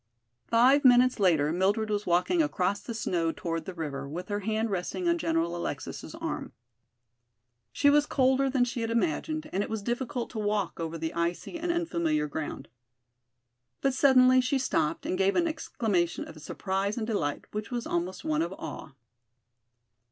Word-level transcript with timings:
Five 0.47 0.83
minutes 0.83 1.19
later 1.19 1.51
Mildred 1.51 1.91
was 1.91 2.07
walking 2.07 2.41
across 2.41 2.79
the 2.81 2.95
snow 2.95 3.31
toward 3.31 3.65
the 3.65 3.73
river, 3.75 4.09
with 4.09 4.29
her 4.29 4.39
hand 4.39 4.71
resting 4.71 5.07
on 5.07 5.19
General 5.19 5.55
Alexis' 5.55 6.15
arm. 6.15 6.53
She 7.71 7.87
was 7.87 8.07
colder 8.07 8.49
than 8.49 8.65
she 8.65 8.81
had 8.81 8.89
imagined 8.89 9.47
and 9.53 9.61
it 9.61 9.69
was 9.69 9.83
difficult 9.83 10.31
to 10.31 10.39
walk 10.39 10.79
over 10.79 10.97
the 10.97 11.13
icy 11.13 11.59
and 11.59 11.71
unfamiliar 11.71 12.25
ground. 12.27 12.67
But 13.81 13.93
suddenly 13.93 14.41
she 14.41 14.57
stopped 14.57 15.05
and 15.05 15.19
gave 15.19 15.35
an 15.35 15.47
exclamation 15.47 16.25
of 16.27 16.41
surprise 16.41 16.97
and 16.97 17.05
delight 17.05 17.45
which 17.51 17.69
was 17.69 17.85
almost 17.85 18.25
one 18.25 18.41
of 18.41 18.51
awe. 18.53 18.93